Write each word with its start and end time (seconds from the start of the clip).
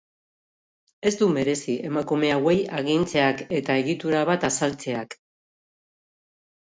Ez 1.09 1.11
du 1.19 1.27
merezi 1.35 1.75
emakume 1.89 2.31
hauei 2.37 2.57
agintzeak 2.79 3.43
eta 3.61 3.79
egitura 3.85 4.23
bat 4.33 4.49
azaltzeak. 4.51 5.19